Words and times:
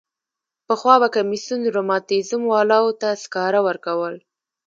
پخوا 0.67 0.95
به 1.01 1.07
کمیسیون 1.15 1.61
رماتیزم 1.75 2.41
والاوو 2.53 2.97
ته 3.01 3.09
سکاره 3.23 3.59
ورکول. 3.67 4.15